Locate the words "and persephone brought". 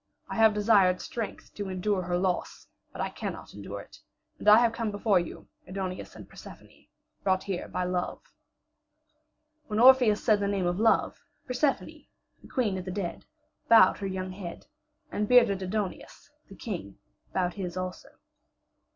6.15-7.43